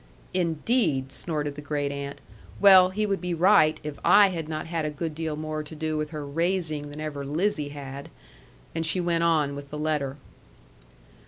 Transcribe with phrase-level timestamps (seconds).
[0.33, 2.21] "Indeed!" snorted the great aunt.
[2.59, 5.75] "Well, he would be right, if I had not had a good deal more to
[5.75, 8.09] do with her 'raising' than ever Lizzie had."
[8.73, 10.17] And she went on with the letter.